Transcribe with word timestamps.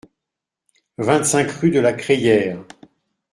vingt-cinq 0.97 1.51
rue 1.51 1.69
de 1.69 1.79
la 1.79 1.93
Crayere 1.93 2.65